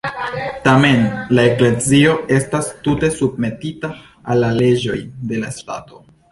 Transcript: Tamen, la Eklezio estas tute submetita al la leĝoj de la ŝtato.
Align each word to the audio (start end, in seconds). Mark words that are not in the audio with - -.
Tamen, 0.61 1.03
la 1.39 1.43
Eklezio 1.49 2.15
estas 2.39 2.71
tute 2.89 3.11
submetita 3.19 3.93
al 4.25 4.43
la 4.47 4.53
leĝoj 4.65 4.99
de 5.33 5.45
la 5.47 5.57
ŝtato. 5.63 6.05